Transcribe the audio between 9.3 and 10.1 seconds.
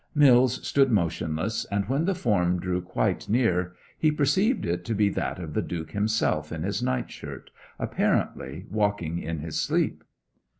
his sleep.